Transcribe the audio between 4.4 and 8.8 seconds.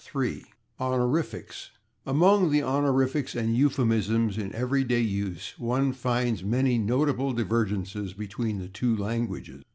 everyday use one finds many notable divergences between the